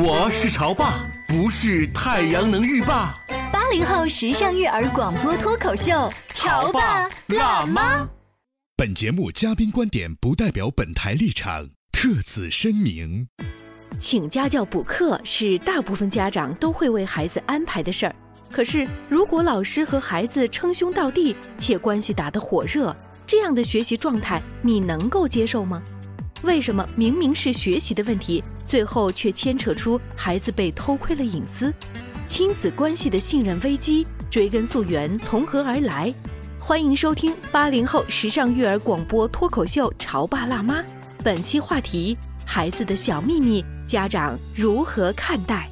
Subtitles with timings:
[0.00, 3.12] 我是潮爸，不是太阳能浴霸。
[3.52, 8.08] 八零后时尚育儿广播脱口秀，潮爸辣妈。
[8.76, 13.26] 本节目嘉宾观点不代表本台立场，特此声明。
[13.98, 18.14] 请家教补课是大部分家长都会为孩子安排的事儿。
[18.52, 25.82] 可是，如果老师和孩子称兄道弟，且关系打得火热，这样的学习状态你能够接受吗？
[26.42, 31.72] 为什么明明是学习的问题，最后却牵扯出孩子被偷窥了隐私？
[32.26, 36.14] 亲子关系的信任危机，追根溯源从何而来？
[36.58, 40.80] 欢迎收听八零后时尚育儿广播脱口秀《潮爸辣妈》，
[41.24, 45.68] 本期话题：孩子的小秘密，家长如何看待？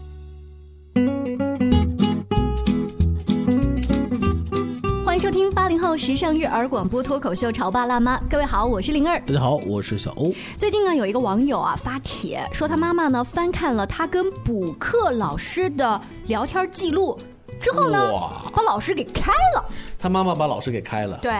[5.17, 9.19] 迎收听八零后时尚育儿广播脱口秀《潮爸辣妈》，各位好，我是灵儿。
[9.20, 10.31] 大家好，我是小欧。
[10.59, 17.19] 最近呢，有一个网友啊发帖说，他妈妈呢翻看了他跟补课老师的聊天记录
[17.61, 18.11] 之后呢，
[18.55, 19.65] 把老师给开了。
[19.99, 21.33] 他妈妈把老师给开了，对，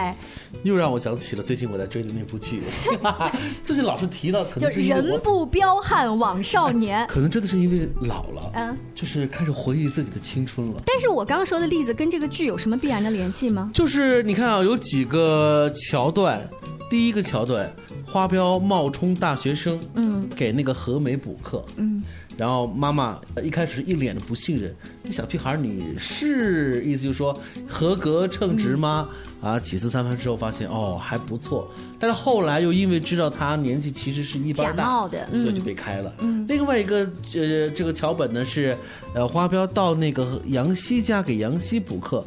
[0.63, 2.63] 又让我想起了最近我在追的那部剧。
[3.63, 10.81] 最近老是提到，可能就是人不彪悍枉少年， 可能真的是因为老了，嗯，就是开始回忆自己的青春了。
[10.85, 13.71] 但是我刚刚说的例子跟这个剧有什么必然的联系吗？
[13.73, 16.49] 就是你看啊，有几个桥段，
[16.89, 17.71] 第一个桥段，
[18.05, 22.03] 花彪冒充大学生，嗯，给那个何美补课，嗯。
[22.37, 27.37] 然后妈妈一开始一脸的不信任，那小屁孩你是意思就是说
[27.67, 29.09] 合格称职吗？
[29.41, 36.13] 啊，几次三番之后发现哦还不错，但是后来又因为知道他年纪其实是一般大，所以就被开了。
[36.47, 36.99] 另外一个
[37.35, 38.75] 呃这个桥本呢是，
[39.13, 42.25] 呃花彪到那个杨希家给杨希补课，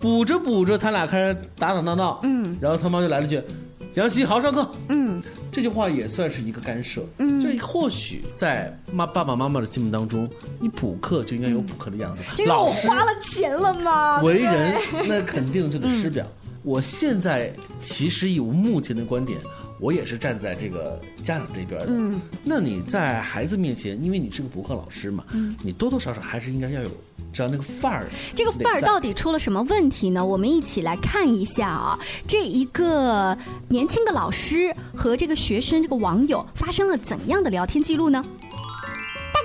[0.00, 3.42] 补着补着他俩开始打打闹闹，嗯，然后他妈就来了句，
[3.94, 5.22] 杨希好好上课，嗯。
[5.50, 10.28] 这句话也算是一个干涉，嗯，就或许在妈爸爸妈妈的心目当中，
[10.60, 12.22] 你补课就应该有补课的样子。
[12.46, 14.20] 老师花了钱了吗？
[14.22, 14.74] 为人
[15.08, 16.26] 那肯定就得师表。
[16.62, 19.38] 我现在其实以我目前的观点，
[19.84, 21.88] 我也是站在这个家长这边的。
[21.88, 26.88] 嗯，那你在孩子面前，因为你是个补课老师嘛，嗯，你多多少少还是应该要有。
[27.34, 30.24] 知道那个范儿，这个范儿到底出了什么问题呢？
[30.24, 33.36] 我们一起来看一下啊，这一个
[33.68, 38.24] 年轻的老师和这个学生这个网友发生了怎样的聊天记录呢？
[39.34, 39.40] 大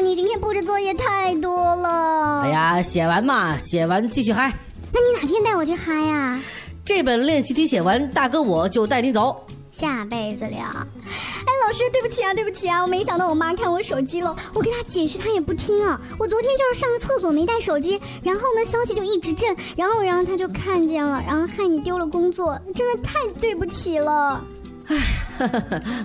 [0.00, 2.42] 哥，你今天布置作业太多了。
[2.42, 4.52] 哎呀，写完嘛，写完继续嗨。
[4.92, 6.38] 那你哪天带我去嗨呀？
[6.84, 9.44] 这本练习题写完，大哥我就带你走。
[9.74, 10.60] 下辈子聊。
[10.60, 16.00] 哎，老师，对不起啊，对不起啊，我没想到我妈看我手机了，我跟她解释她也不听啊。
[16.18, 24.44] 我昨天就是上个厕所没带手机，然后呢消息就一直震，然后然后她就看见了，然后害你丢了工作，真的太对不起了。
[24.86, 24.96] 哎，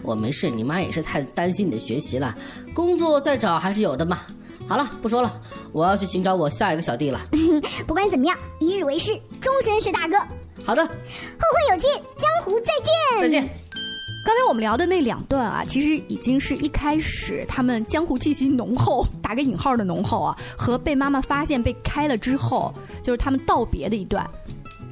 [0.02, 2.36] 我没事，你妈也是太担心你的学习了，
[2.74, 4.20] 工作再找还是有的嘛。
[4.68, 5.42] 好了，不说了，
[5.72, 7.20] 我要去寻找我下一个小弟了。
[7.86, 10.16] 不管怎么样，一日为师，终身是大哥。
[10.64, 11.88] 好的，后会有期，
[12.18, 13.22] 江湖再见。
[13.22, 13.50] 再见。
[14.24, 22.72] 刚才我们聊的那两段啊，其实已经是一开始他们江湖气息浓厚，打个引号的浓厚啊，和被妈妈发现被开了之后，
[23.02, 24.30] 就是他们道别的一段。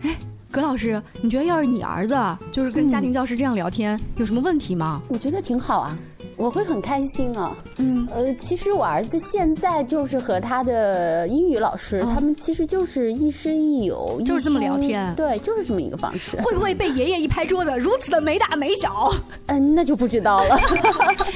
[0.02, 0.16] 哎，
[0.50, 2.16] 葛老师，你觉得要是你儿子
[2.52, 5.02] 就是跟家庭教师这样聊天，有什么问题吗？
[5.10, 5.96] 我觉得挺好啊。
[6.38, 16.40] 我会很开心啊，嗯，呃，其实我儿子现在就是和他的英语老师，他们其实就是亦师亦友，就是这么聊天，对，就是这么一个方式。
[16.42, 19.12] 会不会被爷爷一拍桌子，如此的没大没小？
[19.48, 20.56] 嗯，那就不知道了。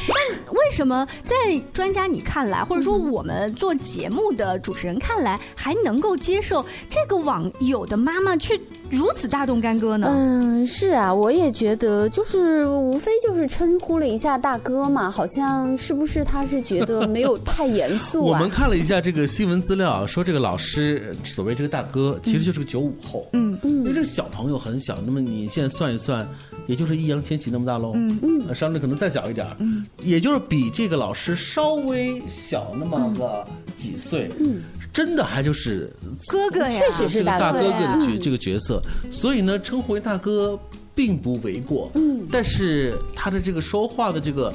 [0.07, 1.35] 但为什么在
[1.73, 10.07] 专家你看来，或者说我们做节目的主持人看来，还能够接受这个网友的妈妈去如此大动干戈呢？
[10.09, 18.39] 嗯，是啊，我也觉得，就是无非就是称呼了一下大哥嘛，好像是不是他是觉得没有太严肃我啊？
[18.41, 23.25] 们看了一下这个新闻资料，说这个老师所谓这个大哥，其实就是个九五后。
[23.33, 26.27] 嗯嗯因为这个小朋友很小，那么你现在算一算，
[26.67, 27.93] 也就是易烊千玺那么大喽。
[27.95, 34.29] 嗯嗯，商量可能再小一点嗯，也就是比这个老师稍微小那么个几岁。
[34.39, 34.61] 嗯，
[34.93, 35.91] 真的还就是
[36.27, 40.59] 哥哥呀，确实是这个大哥哥的角这个角色，所以呢，称呼为大哥
[40.93, 41.89] 并不为过。
[41.95, 44.53] 嗯，但是他的这个说话的这个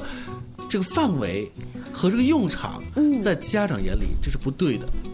[0.69, 1.51] 这个范围
[1.91, 2.83] 和这个用场，
[3.21, 4.85] 在家长眼里这是不对的。
[5.03, 5.11] 嗯，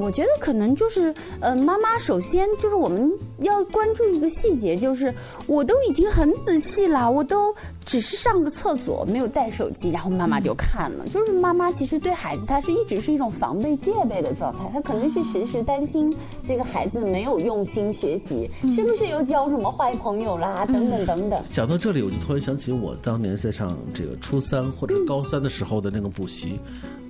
[0.00, 5.12] 我觉得可能就是，呃，妈妈首先就是我们要关注一个细节，就是
[5.46, 7.54] 我都已经很仔细了，我都
[7.84, 11.06] 只是上个厕所，没有带手机，然后妈妈就看了。
[11.08, 16.14] 就是妈妈其实对孩子，她是一直是一种防备戒备的状态，她可能是时时担心
[16.44, 21.42] 这个孩子没有用心学习，是不是又交什么坏朋友啦，等等等等。
[21.50, 26.58] 讲到这里，我就突然想起我当年在上这个初三或者高三的时候的那个补习，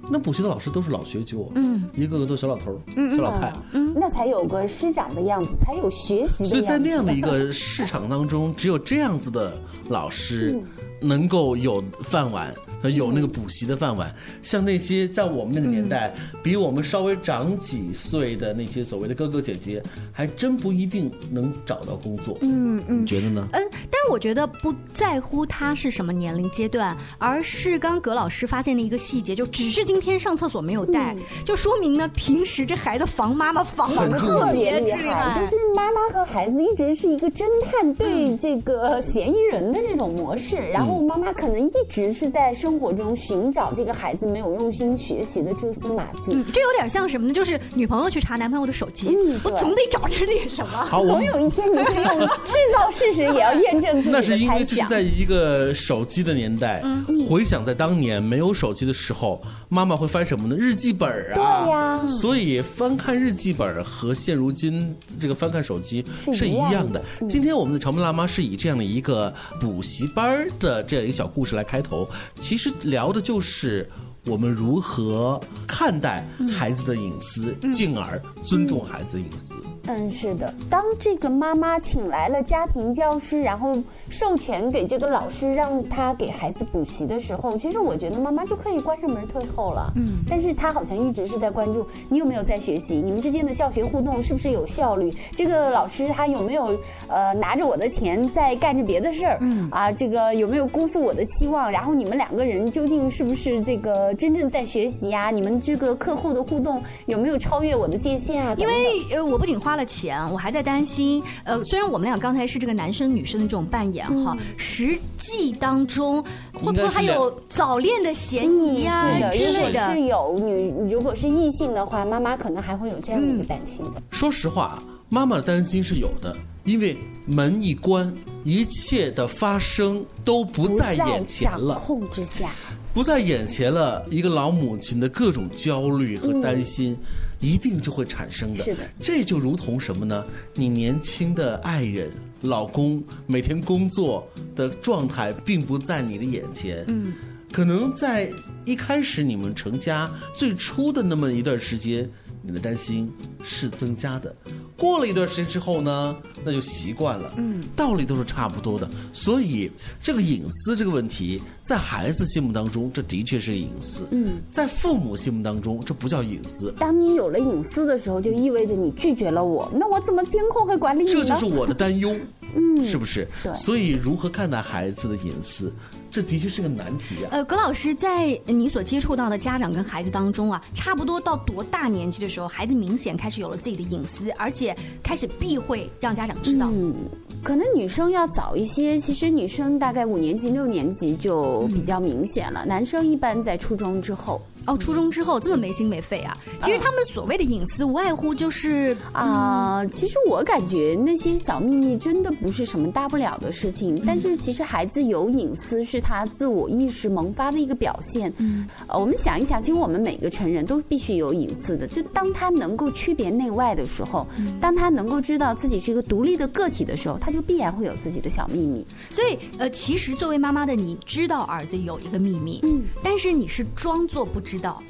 [0.09, 3.53] 那补习的老师都是老学究，嗯，一个个都小老头儿、小老太。
[3.73, 6.47] 嗯，那才有个师长的样子，才有学习的样子。
[6.47, 9.55] 所以在那样的一个市场当中，只有这样子的
[9.89, 10.61] 老师
[11.01, 12.53] 能够有饭碗。
[12.91, 16.13] 有那个补习的饭碗，像那些在我们那个年代、
[16.43, 19.83] 比我们稍微长几岁的那些所谓的哥哥姐姐，
[20.13, 22.37] 还真不一定能找到工作。
[22.41, 23.47] 嗯嗯，你觉得呢？
[23.53, 46.33] 嗯，但是我觉得不在乎他是什么年龄阶段，而是刚葛老师发现的一个细节，就只是今天上厕所没有带，就说明呢，平时这孩子防妈妈防的特别厉害，就是妈妈和孩子一直是一个侦探对这个嫌疑人的这种模式，然后妈妈可能一直是在生活中寻找这个孩子没有用心学习的蛛丝马迹。
[46.35, 47.33] 嗯，这有点像什么呢？
[47.33, 50.85] 就是女朋友去查男朋友的手机，嗯我总得找着点什么。
[50.85, 54.83] 好，总有一天你会用制造事实，也要验证自己那是因为这是。
[54.89, 56.81] 在一个手机的年代。
[56.85, 60.57] 嗯回想在当年没有手机的时候，妈妈会翻什么呢？
[60.59, 61.65] 日记本啊。
[61.65, 67.03] 对呀所以翻看日记本和现如今这个翻看手机是是一一样的样的。
[67.29, 72.09] 今天我们的长门辣妈是以这样的一个补习班的这样一个小故事来开头，
[72.39, 73.89] 其实实聊的就是。
[74.29, 79.57] 我们如何看待孩子的隐私，进而尊重孩子的隐私？
[79.87, 80.55] 嗯，是的。
[80.71, 83.77] 当这个妈妈请来了家庭教师，然后
[84.11, 89.93] 授权给这个老师让他给孩子补习的时候，其实我觉得妈妈就可以关上门退后了。
[89.97, 96.79] 嗯，但是她好像一直是在关注你有没有在学习，你们之间的教学互动是不是有效率，这个老师他有没有
[97.09, 99.39] 呃拿着我的钱在干着别的事儿？
[99.41, 101.69] 嗯，啊，这个有没有辜负我的期望？
[101.69, 108.55] 然后你们两个人究竟是不是这个真正在学习呀、你们这个课后的互动有没有超越我的界限啊？
[108.59, 111.23] 因为呃，我不仅花了钱，我还在担心。
[111.45, 116.23] 呃，虽然我们俩刚才是这个男生女生的这种扮演哈，实际当中
[116.53, 120.03] 会不会还有早恋的嫌疑呀、是的，之类如果是？
[120.03, 124.03] 有女，如果是异性的话，妈妈可能还会有这样的一个担心的。
[124.11, 128.13] 说实话，妈妈的担心是有的，因为门一关，
[128.45, 132.51] 一切的发生都不在眼前掌了，控之下，
[132.93, 134.07] 不在眼前了。
[134.11, 136.97] 一个老母亲的各种焦虑和担心，
[137.41, 138.63] 一定就会产生的。
[138.63, 140.25] 是的这就如同什么呢？
[140.55, 142.11] 你年轻的爱人、
[142.43, 147.13] 老公每天工作的状态并不在你的眼前，嗯，
[147.51, 148.31] 可能在
[148.65, 152.09] 一开始你们成家最初的那么一段时间，
[152.43, 153.11] 你的担心
[153.43, 154.35] 是增加的。
[154.83, 158.91] 过了一段时间之后呢，那就习惯了，嗯，道理都是差不多的。
[159.13, 159.71] 所以
[160.01, 171.21] 这个隐私这个问题，在孩子心目当中，这的确是隐私，嗯，在父母心目当中，这不叫隐私，当你有了隐私的时候，就意味着你拒绝了我，那我怎么监控和管理你呢？
[171.21, 172.13] 这就是我的担忧，
[172.57, 173.29] 嗯是不是？
[173.45, 175.73] 对所以如何看待孩子的隐私，
[176.13, 177.29] 这的确是个难题啊。
[177.31, 186.69] 呃，葛老师在你所接触到的家长跟孩子当中啊，差不多到多大年纪的时候，孩子明显开始有了自己的隐私，而且开始避讳让家长知道。
[186.71, 186.95] 嗯，
[187.43, 188.99] 可能女生要早一些。
[188.99, 194.43] 其实女生大概五年级、六年级就比较明显了，男生一般在初中之后。
[194.67, 196.37] 哦，初中之后这么没心没肺啊！
[196.61, 208.33] 其实他们所谓的隐私，无外乎就是啊、其实我感觉那些小秘密真的不是什么大不了的事情，但是其实孩子有隐私是他自我意识萌发的一个表现。
[208.39, 211.87] 嗯，呃，我们想一想，其实我们每个成人都必须有隐私的。
[211.87, 214.27] 就当他能够区别内外的时候，
[214.61, 218.87] 当他能够知道自己是一个独立的个体的时候，他就必然会有自己的小秘密。
[219.11, 224.83] 所以，呃，其实作为妈妈的你知道儿子有一个秘密，嗯，但是你是装作不知道，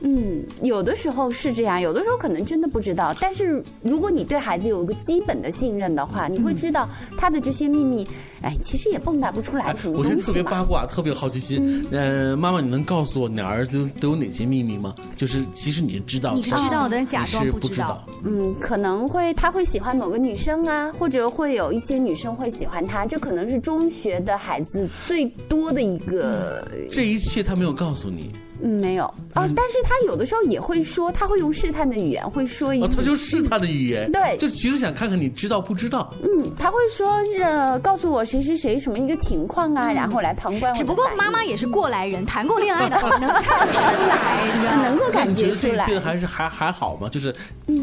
[0.00, 3.14] 嗯，有的时候是这样，有的时候可能真的不知道。
[3.20, 8.06] 但是如果你对孩子有一个基本的信任的话，你会知道他的这些秘密，
[8.42, 10.42] 哎，其实也蹦跶不出来什么我是特别。
[10.42, 11.86] 八卦，特别有好奇心。
[11.90, 14.94] 嗯、妈妈，你能告诉我你儿子都有哪些秘密吗？
[15.16, 18.38] 就是其实你是知道的，你是知道的但假装你是不知道不知道。
[18.38, 26.66] 嗯，可能会他会喜欢某个女生啊，或者会有一些女生会喜欢他，这可能是中学的孩子最多的一个。
[26.90, 32.96] 这一切他没有告诉你，嗯，没有哦，但是他有的时候也会说，他会用试探的语言会说一哦，些。
[32.96, 36.12] 他就试探的语言，对就其实想看看你知道不知道。
[36.22, 45.84] 嗯，他会说是呃告诉我谁谁谁什么一个情况啊，然后来旁观只不过妈妈也是过来人，谈过恋爱 的话能看得出来，能感觉你觉得这出来。
[45.84, 47.08] 一切还是还还好吗？
[47.08, 47.34] 就是，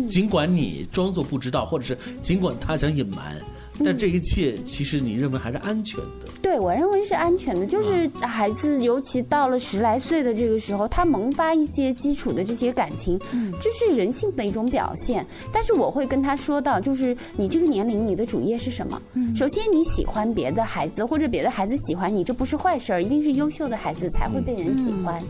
[0.10, 3.36] 尽管你装作不知道，或者是尽管他想隐瞒，
[3.84, 6.28] 但这一切其实你认为还是安全的。
[6.42, 7.66] 对，我认为是安全的。
[7.66, 13.20] 就是孩子，尤其到了十来岁的这个时候，他萌发一些基础的这些感情，
[13.60, 15.26] 这是人性的一种表现。
[15.52, 19.02] 但是我会跟他说到，就是你这个年龄，你的主业是什么？
[19.36, 25.22] 首先你喜欢别的孩子，或者别的孩子喜欢你，这不是坏事儿，一定是优秀的孩子才会被人喜欢。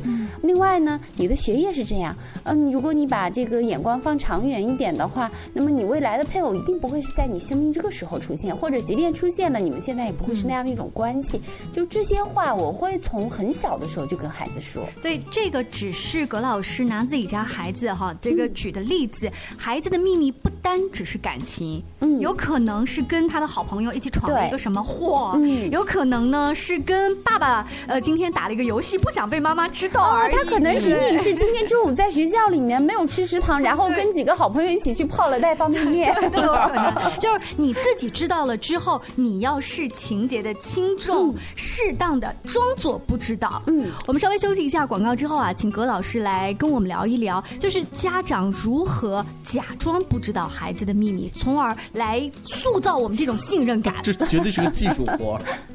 [0.43, 11.41] 另外呢，你的学业是这样，嗯，如果你把这个眼光放长远一点的话，那么你未来的配偶一定不会是在你生命这个时候出现，或者即便出现了，你们现在也不会是那样的一种关系。
[11.73, 14.83] 就这些话，我会从很小的时候就跟孩子说。
[15.01, 36.13] 所以这个只是葛老师拿自己家孩子哈这个举的例子，孩子的秘密不单只是感情，嗯有可能是跟他的好朋友一起闯了一个什么祸，嗯有可能呢是跟爸爸呃今天打了一个游戏，不想被妈妈知道他可能仅仅是今天中午在学校里面没有吃食堂，然后跟几个好朋友一起去泡了袋方便面。
[37.19, 43.61] 就是你自己知道了之后，你要视情节的轻重，适当的装作不知道。
[43.67, 53.95] 嗯，我们稍微休息一下广告之后啊，请葛老师来跟我们聊一聊，就是家长如何假装不知道孩子的秘密，从而来塑造我们这种信任感。
[54.03, 55.41] 这绝对是个技术活儿。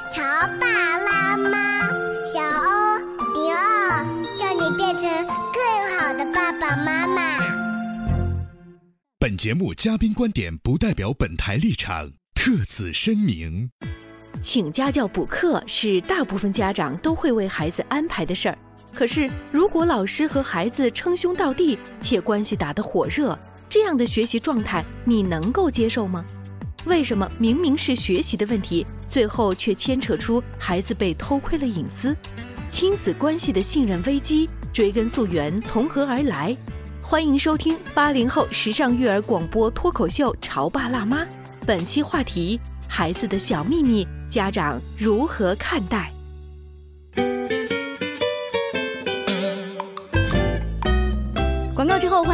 [0.13, 0.21] 潮
[0.59, 1.47] 爸辣妈》，
[2.25, 2.97] 小欧
[3.33, 7.37] 零二，叫你变成更好的爸爸妈妈。
[9.17, 13.69] 本节目嘉宾观点不代表本台立场，特此声明。
[14.41, 18.57] 请家教补课是大部分家长都会为孩子安排的事儿。
[18.93, 23.39] 可是，如果老师和孩子称兄道弟，且关系打得火热，
[23.69, 26.25] 这样的学习状态你能够接受吗？
[26.83, 32.15] 为什么明明是学习的问题，最后却牵扯出孩子被偷窥了隐私？
[32.69, 36.55] 亲子关系的信任危机，追根溯源从何而来？
[37.01, 41.25] 欢迎收听八零后时尚育儿广播脱口秀《潮爸辣妈》，
[41.67, 46.09] 本期话题：孩子的小秘密，家长如何看待？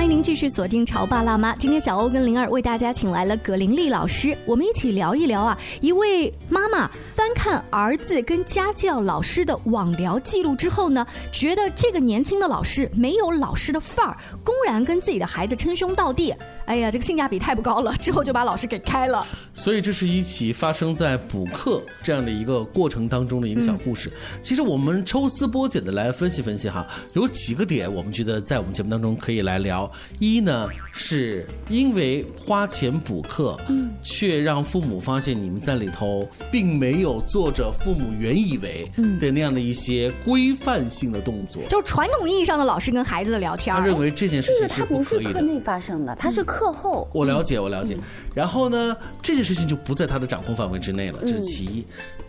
[0.08, 1.54] 迎您继续锁定《潮爸辣妈》。
[1.58, 16.34] 今天小欧跟灵儿为大家请来了葛玲丽老师，我们一起聊一聊啊，一位妈妈翻看儿子跟家教老师的网聊记录之后呢，觉得这个年轻的老师没有老师的范儿，公然跟自己的孩子称兄道弟，
[16.67, 19.25] 哎呀，这个性价比太不高了，之后就把老师给开了。
[19.55, 24.12] 所以这是一起发生在补课这样的一个过程当中的一个小故事。
[24.41, 29.89] 其实我们抽丝剥茧的来分析分析哈，有几个点我们觉得在我们节目当中可以来聊。
[30.19, 41.63] 一呢，是因为花钱补课，嗯，却让父母发现你们在里头并没有做着父母原以为的那样的一些规范性的动作。
[41.69, 43.74] 就是传统意义上的老师跟孩子的聊天。
[43.74, 45.33] 他认为这件事这个情是不他不是可以的。
[45.33, 47.08] 课内发生的，他是课后。
[47.14, 47.98] 我了解，我了解。
[48.34, 51.86] 然后呢，这件事情就不在他的掌控范围之内了，这是其一。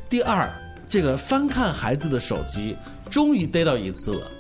[0.09, 0.51] 第二，
[0.89, 2.77] 这个翻看孩子的手机，
[3.11, 4.31] 终于逮到一次了，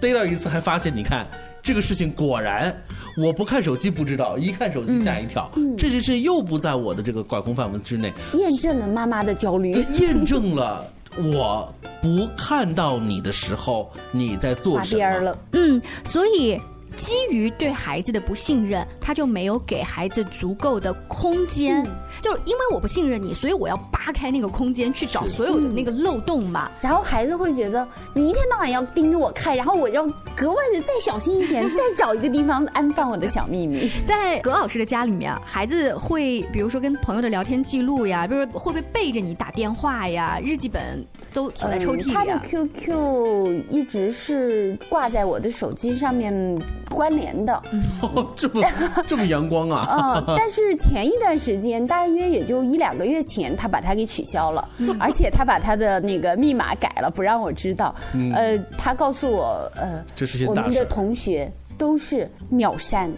[0.00, 1.26] 逮到一次还发现，你看
[1.60, 2.72] 这个事情果然
[3.16, 15.38] 我不看手机不知道，一看手机吓一跳，这件事又不在我的这个管控范围之内，验证了妈妈的焦虑，这验证了我不看到你的时候你在做什么了。
[15.52, 16.60] 嗯，所以。
[16.98, 21.86] 基于对孩子的不信任，他就没有给孩子足够的空间。
[22.20, 26.68] 就是因为我不信任你，所以我要扒开那个空间去找所有的那个漏洞嘛。
[26.80, 30.04] 然后孩子会觉得你一天到晚要盯着我看，然后我要
[30.36, 33.88] 格外的再小心一点，再找一个地方安放我的小秘密。
[34.04, 42.12] 在葛老师的家里面，孩子会比如说跟朋友的聊天记录呀，比如说会不会背着你打电话呀，日记本都锁在抽屉里。
[42.12, 46.58] 他的 QQ 一直是挂在我的手机上面。
[46.90, 47.62] 关联的，
[48.34, 48.64] 这么
[49.06, 50.24] 这么阳光啊！
[50.26, 54.66] 嗯， 但是前一段时间，大约也就一两个月前，他把它给取消了，
[54.98, 57.94] 而且他把他的那个密码改了，不让我知道。
[58.34, 63.12] 呃，他告诉我，呃，这是我们的同学都是秒删，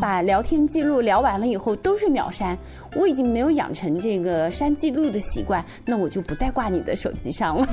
[0.00, 2.56] 把聊天记录聊完了以后都是秒删。
[2.96, 7.66] 我已经没有养成这个删记录的习惯，那我就不再挂你的手机上了。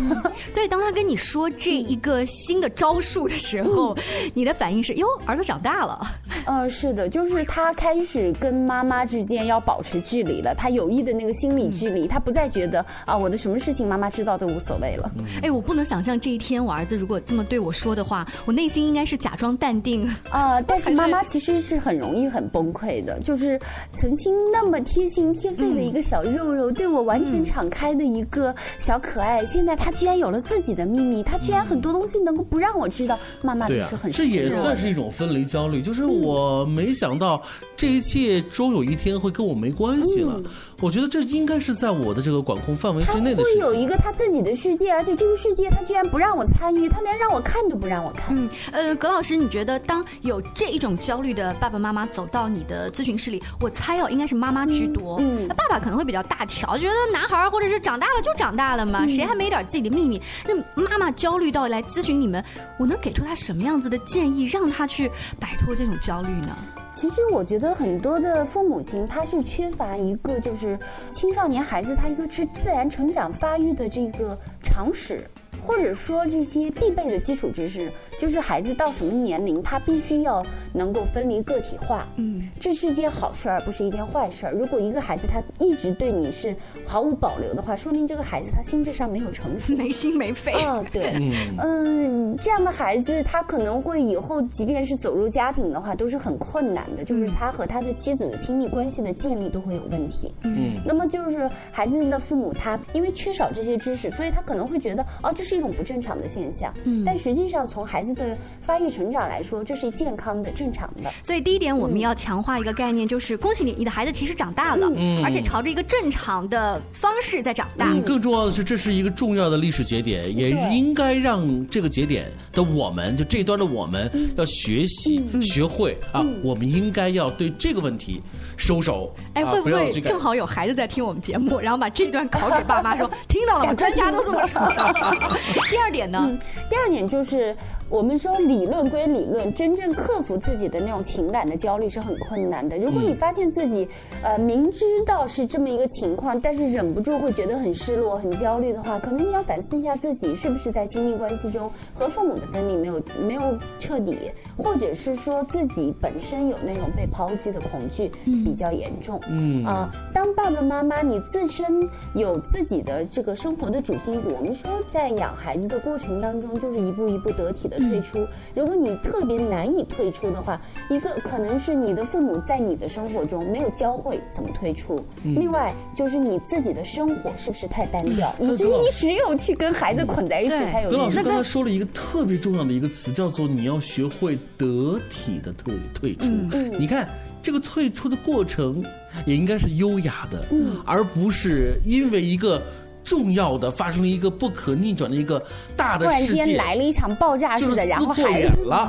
[0.51, 3.97] 所以当他跟你说这一个新的招数的时候，
[4.33, 5.99] 你的反应是：哟，儿子长大了。
[6.45, 15.11] 嗯，是的，就是他开始跟妈妈之间要保持距离了，他有意的那个心理距离，他不再觉得啊，我的什么事情妈妈知道都无所谓了。
[15.41, 20.61] 哎，我不能想象这一天我儿子如果这么对我说的话，我内心应该是假装淡定啊。
[20.61, 23.59] 但是妈妈其实是很容易很崩溃的，就是
[23.93, 25.06] 曾经那么贴。
[25.07, 33.17] 贴心贴肺的一个小肉肉，对我完全敞开的一个小可爱，现在他居然有了自己的秘密，他居然很多东西能够不让我知道。
[33.41, 37.41] 妈妈对是很这也算是一种分离焦虑，就是我没想到
[37.77, 40.41] 这一切终有一天会跟我没关系了。
[40.81, 43.61] 我觉得这应该是在我的这个管控范围之内的事情。
[43.61, 48.35] 会有一个他自己的世界，而且这个世界他居然不让我参与，他连让我看都不让我看。
[48.37, 54.96] 嗯，呃，葛老师，你觉得当有这一种焦虑的爸爸妈妈走到你的咨询室里，我猜哦，应该是妈妈居多。
[55.19, 60.21] 嗯，爸爸可能会比较大条，觉得男孩或者是长大了就长大了嘛，谁还没点自己的秘密？
[60.45, 62.43] 那妈妈焦虑到来咨询你们，
[62.77, 66.55] 我能给出他什么样子的建议，让他去摆脱这种焦虑呢？
[66.93, 70.79] 其实我觉得很多的父母亲他是缺乏一个就是
[71.11, 75.23] 青少年孩子他一个是自然成长发育的这个常识，
[75.61, 77.91] 或者说这些必备的基础知识。
[78.19, 82.07] 就是孩子到什么年龄，他必须要能够分离个体化。
[82.15, 84.53] 嗯，这是一件好事儿，不是一件坏事儿。
[84.53, 90.51] 如果一个孩子他一直对你是毫无保留的话，说明这个孩子他心智上没有成熟， 没心没肺。
[90.53, 91.13] 啊，对，
[91.59, 97.03] 嗯，这样的孩子他可能会以后即便是走入家庭的话，都是很困难的。
[97.03, 100.33] 就是他和他的妻子的亲密关系的建立都会有问题。
[100.41, 106.73] 嗯，那么就是孩子的父母他因为缺少这些知识，所以他可能会觉得哦，这是一种不正常的现象。
[106.83, 111.09] 嗯，但实际上从孩子的发育成长来说，这是健康的、正常的。
[111.23, 117.95] 所以第一点，我们要强化一个概念，就是恭喜你，你的孩子其实长大了，嗯而且朝着一个正常的方式在长大。
[118.05, 128.21] 更重要的是，这是一个重要的历史节点，也应该让这个节点的我们，就这一端的我们，要学习、学会啊，我们应该要对这个问题
[128.57, 129.15] 收手。
[129.33, 133.73] 哎，会不会正好有孩子在听我们节目，然后把这段拷给爸妈说， 听到了吗？
[133.73, 134.61] 专家都这么说。
[135.69, 136.37] 第二点呢？
[136.69, 137.55] 第二点就是。
[137.89, 142.77] 我们说理论归理论，真正克服自己的那种情感的焦虑是很困难的。
[142.77, 143.87] 如果你发现自己，
[144.21, 154.17] 呃，明知道是这么一个情况，但是忍不住会觉得很失落、很焦虑的话，可能你要反思一下自己是不是在亲密关系中和父母的分离没有没有彻底，
[154.57, 159.17] 或者是说自己本身有那种被抛弃的恐惧比较严重。
[159.29, 167.77] 嗯啊，当爸爸妈妈你自身有自己的这个生活的主心骨，我们说在养孩子的过程当中，就是一步一步得体的。
[167.87, 170.59] 退出，如果你特别难以退出的话，
[170.89, 180.89] 一个可能是你的父母在你的生活中没有教会怎么退出，另外就是你自己的生活是不是太单调，你只有去跟孩子捆在一起才有。
[180.89, 186.29] 葛老师刚才说了一个特别重要的一个词，叫做你要学会得体的退退出。
[186.77, 187.07] 你看
[187.41, 188.83] 这个退出的过程
[189.25, 190.45] 也应该是优雅的，
[190.83, 192.61] 而不是因为一个。
[193.07, 195.41] 重要的发生了一个不可逆转的一个
[195.77, 198.45] 大的事件，来了一场爆炸式的，然后还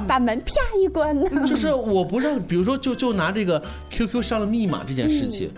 [0.08, 0.52] 把门啪
[0.82, 1.16] 一关。
[1.46, 5.48] 就是我不让，比如说，就就拿这个 QQ 上了密码这件事情，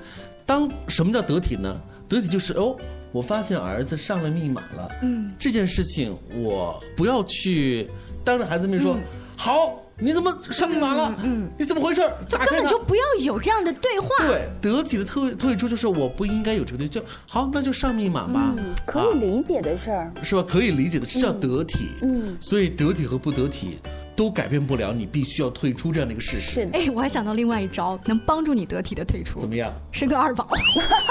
[0.44, 1.74] 当什么叫得体呢？
[2.06, 2.76] 得体就是哦，
[3.12, 7.88] 我发现儿子上了密码了，嗯，这件事情我不要去
[8.22, 8.94] 当着孩子面说
[9.38, 9.80] 好。
[10.00, 11.14] 你怎么上密码了？
[11.22, 12.00] 嗯，你怎么回事？
[12.30, 14.08] 根本就不要有这样的对话。
[14.26, 18.54] 对，得体的退退出就是我不应该有这个对，就好，那就上密码吧。
[18.86, 20.42] 可以理解的事儿，是吧？
[20.48, 21.90] 可以理解的，这叫得体。
[22.02, 23.78] 嗯，所以得体和不得体。
[24.20, 26.50] 都改变不了你必须要退出这样的一个事实。
[26.50, 29.40] 是的，哎，我还想到另外一招，能帮助你得体的退出。
[29.40, 29.72] 怎么样？
[29.92, 30.46] 生个二宝。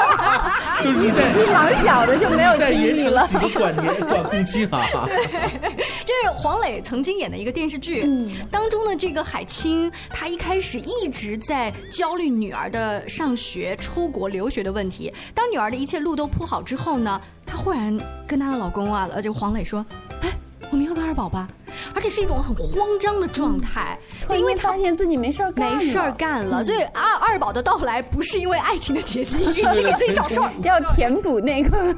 [0.83, 3.21] 就是你在年纪蛮小的就没有在精力了。
[3.21, 4.85] 延长几个管年管控期哈。
[6.05, 8.07] 这是黄磊曾经演的一个电视剧，
[8.51, 15.11] 当中的这个海清，她一开始一直在焦虑女儿的上学、出国留学的问题。
[15.33, 20.08] 当女儿的一切路都铺好之后呢，她忽然跟她的老公啊，呃，这个黄磊说：“哎，
[20.71, 21.47] 我们要个二宝吧。”
[21.95, 23.97] 而且是一种很慌张的状态，
[24.35, 31.95] 因为发现自己没事儿干，没事儿干了，所以二二宝的到来不是因为爱情的结晶， 是给自己找事儿， 要填补那个。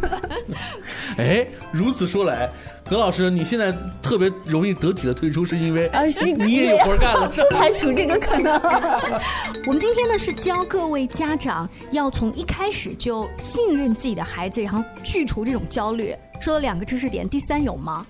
[1.18, 2.50] 哎，如此说来，
[2.86, 8.54] 何老师，你现在特别容易得体的退出，是因为啊，是你也有活干了，不排除这个可能。
[9.66, 16.16] 我们今天呢是教各位家长要从一开始就信任自己的孩子，然后去除这种焦虑。
[16.40, 18.06] 说了两个知识点，第三有吗？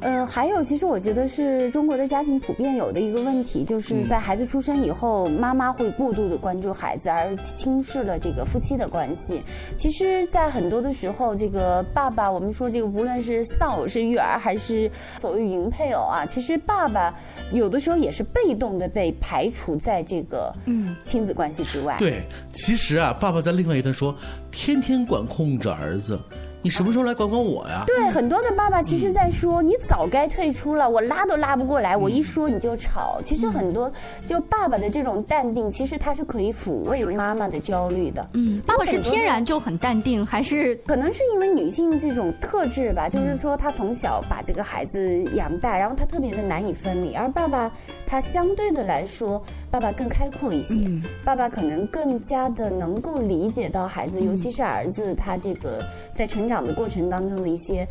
[0.00, 9.42] 呃，还有，其实我觉得是中国的家庭普遍有的一个问题，就是在孩子出生以后，妈妈会过度的关注孩子，而轻视了这个夫妻的关系。
[9.76, 17.12] 其实，在很多的时候，这个爸爸，我们说这个无论是丧偶式育儿，还是所谓云配偶啊，其实爸爸
[17.52, 21.96] 有的时候也是被动的被排除在这个嗯亲子关系之外。
[21.98, 24.14] 对，其实啊，爸爸在另外一段说，
[24.52, 26.18] 天天管控着儿子。
[26.68, 27.84] 你什么时候来管管我呀？
[27.86, 33.22] 对，很多的爸爸其实在说，你早该退出了，我拉都拉不过来，我一说你就吵。
[33.24, 33.90] 其实很多
[34.26, 38.28] 就爸爸的这种淡定，其实他是可以抚慰妈妈的焦虑的。
[38.34, 43.08] 嗯，爸爸是天然就很淡定，还是可能是因为女性这种特质吧？
[43.08, 47.72] 就是说，她从小把这个孩子养大，然后她特别的难以分离，而爸爸
[48.06, 49.42] 他相对的来说。
[49.70, 50.74] 爸爸更开阔一些，
[51.24, 57.86] 爸爸可能更加的能够理解到孩子，尤其是儿子，他这个在成长的过程当中的一些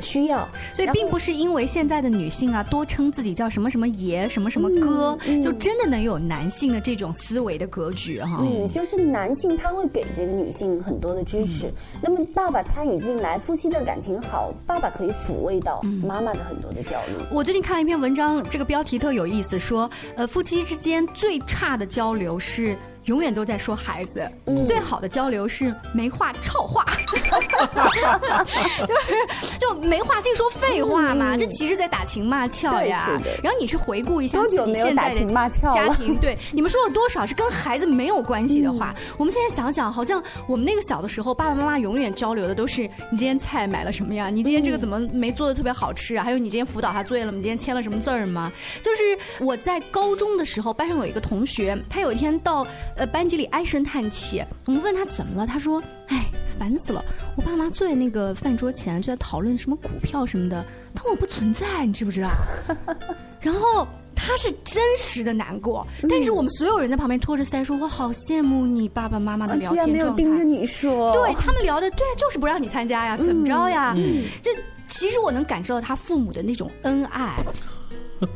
[0.00, 0.48] 需要。
[0.74, 8.38] 所以，并不是因为现在的女性啊，多称自己叫什么什么爷、什么什么哥，就真的能有男性的这种思维的格局哈。
[8.42, 11.72] 嗯，就是男性他会给这个女性很多的支持。
[12.02, 17.14] 那么，爸爸参与进来，夫妻的感情好，爸爸可以抚慰到妈妈的很多的焦虑。
[17.30, 20.98] 我最近看了一篇文章，这个标题特有意思，说呃，夫妻之间。
[21.14, 22.76] 最差的交流是。
[23.08, 24.30] 永远都在说孩子，
[24.66, 26.84] 最好的交流是没话吵话，
[28.86, 33.18] 就是就没话净说废话嘛，这其实在打情骂俏呀。
[33.42, 38.94] 然后你去回顾一下自己现在的家庭，对 你们说了多少是跟孩子没有关系的话？
[39.16, 44.28] 我们现在想想，好像我们那个小的时候，爸爸妈妈永远交流的都是你今天菜买了什么呀？
[44.28, 46.22] 你今天这个怎么没做的特别好吃啊？
[46.22, 47.32] 还有你今天辅导他作业了？
[47.32, 48.52] 你今天签了什么字儿吗？
[48.82, 52.66] 就是我在高中的时候，班上有一个同学，他有一天到。
[52.98, 54.44] 呃，班级里唉声叹气。
[54.66, 56.26] 我们问他怎么了，他说：“哎，
[56.58, 57.02] 烦死了！
[57.36, 62.28] 我爸妈坐在那个饭桌前，就在讨论什么股票什么的，但我不存在，你知不知道？”
[63.40, 73.94] 然后他是真实的难过，但是我们所有人在旁边托着腮说：“我好羡慕你爸爸妈妈的聊天状态。”没有盯着你说，对他们聊的，对，就是不让你参加呀，怎么着呀？
[74.42, 74.50] 这
[74.88, 77.36] 其实我能感受到他父母的那种恩爱。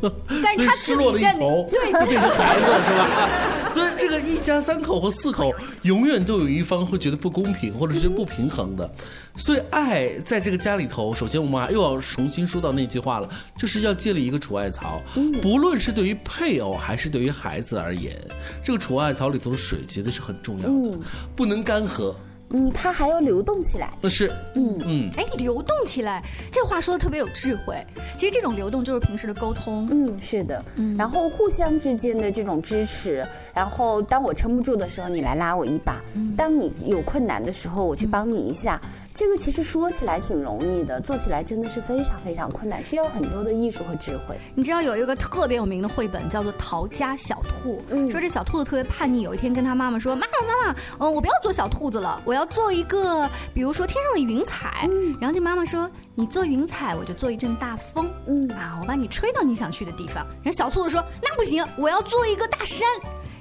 [0.44, 3.29] 但是他失落了一头，对，变成孩子了，是吧？
[3.73, 8.91] 所以这个一家三口和四口，永远都有一方会觉得不公平，或者是不平衡的。
[9.37, 15.01] 所以爱在这个家里头，首先我们又要重新说到那句话了，就是要建立一个储爱槽。
[15.41, 18.15] 不论是对于配偶还是对于孩子而言，
[18.63, 20.99] 这个储爱槽里头的水绝对是很重要的，
[21.35, 22.15] 不能干涸。
[22.53, 23.93] 嗯，它还要流动起来。
[24.01, 27.77] 不是，嗯嗯，哎，流动起来，这话说的特别有智慧。
[28.17, 29.88] 其实这种流动就是平时的沟通。
[29.91, 30.65] 嗯，是的。
[30.77, 35.95] 嗯，然后互相之间的这种支持，然后当我撑不住的时候，你来拉我一把；
[36.37, 38.81] 当你有困难的时候，我去帮你一下。
[39.14, 44.38] 这个其实说起来挺容易的，做起来真的是非常非常困难，需要很多的艺术和智慧。
[44.55, 54.88] 你知道有一个特别有名的绘本叫做《逃家小兔》，说这小兔子特别叛逆，有一天跟他妈妈说：“妈妈妈妈，嗯，我不要做小兔子了，我要做一个，比如说天上的云彩。”
[55.20, 62.88] 然后这妈妈说：“你做云彩，我就做一阵大风，嗯啊，我把你吹到你想去的地方。”然后小兔子说：“那不行，我要做一个大山。”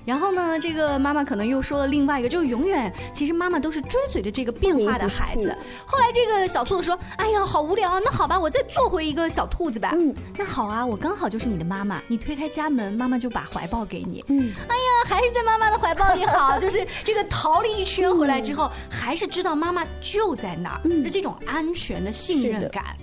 [0.05, 5.55] 然后呢，这个妈妈可能又说了另外一个，就是永远，其实妈妈都是追随着这个变化的孩子。
[5.85, 7.99] 后来这个小兔子说：“哎呀，好无聊啊！
[8.03, 12.01] 那好吧，我再做回一个小兔子吧。”嗯，那好啊，我刚好就是你的妈妈。
[12.07, 14.23] 你推开家门，妈妈就把怀抱给你。
[14.27, 16.57] 嗯，哎呀，还是在妈妈的怀抱里好。
[16.59, 22.95] 就是这个逃了一圈回来之后，还是知道妈妈就在那儿，的这种安全的信任感。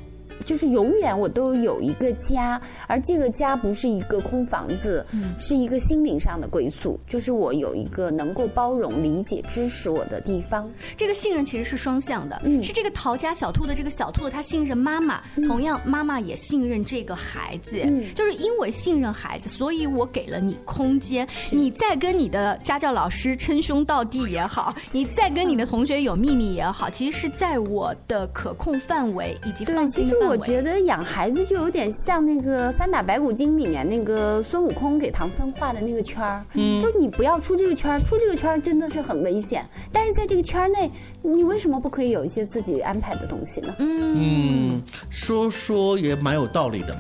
[0.49, 5.05] 就是永远我都有一个家，而这个家不是一个空房子，
[5.37, 10.67] 是一个心灵上的归宿，就是我有一个能够包容、理解、支持我的地方。
[10.97, 30.38] 这个信任其实是双向的，是这个陶家小兔的这个小兔子，它信任妈妈，同样妈妈也信任这个孩子，就是因为信任孩子，所以我给了你空间，你再跟你的家教老师称兄道弟也好，你再跟你的同学有秘密也好，其实是在我的可控范围以及放其心的范围。
[30.45, 39.65] 实我觉得养孩子就有点像那个《三打白骨精》里面那个孙悟空给唐僧画的那个圈儿，嗯就是你不要出这个圈儿，出这个圈儿真的是很危险。
[39.93, 40.91] 但是在这个圈儿内，
[41.23, 43.75] 你为什么不可以有一些自己安排的东西呢？
[43.79, 46.97] 嗯，说说也蛮有道理的。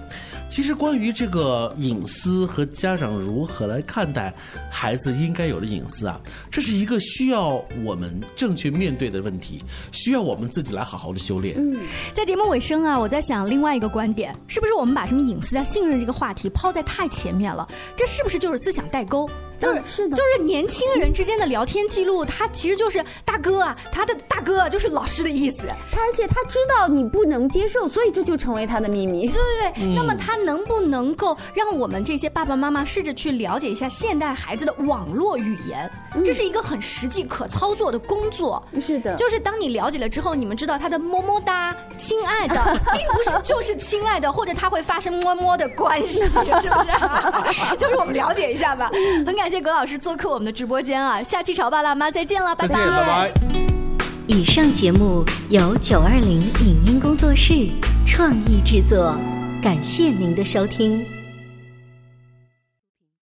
[0.48, 4.34] 其实关于这个隐私和家长如何来看待
[4.70, 11.54] 孩子应该有的隐私啊，这是一个需要我们正确面对的问题，需要我们自己来好好的修炼。
[11.58, 11.78] 嗯，
[12.14, 17.68] 在节目尾声啊，我在想另外一个观点，是不是我们把什么隐私啊、信任这个话题抛在太前面了？
[17.94, 19.28] 这是不是就是思想代沟？
[19.58, 25.62] 就是是的，就是年轻人之间的聊天记录，他其实就是大哥啊，他的大哥啊就是老师的意思。
[25.90, 29.28] 他而且他知道你不能接受，所以这就成为他的秘密。
[29.28, 35.90] 对对对，那么他能不能够让我们这些爸爸妈妈试着去了解一下现代孩子的网络语言？
[36.24, 38.62] 这是一个很实际可操作的工作。
[38.80, 42.54] 是的，就是当你了解了之后，你们知道他的么么哒、亲爱的，
[42.92, 46.88] 并不是就是亲爱的，或者他会发生么么的关系，是不是？
[47.76, 48.90] 就是我们了解一下吧。
[49.26, 51.22] 很感谢葛老师做客我们的直播间啊！
[51.22, 53.32] 下期潮爸辣妈再见了，拜再见，拜拜。
[54.26, 57.68] 以上节目由九二零影音工作室
[58.04, 59.16] 创意制作，
[59.62, 61.17] 感谢您的收听。